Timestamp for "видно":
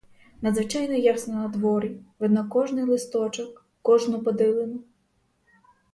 2.19-2.49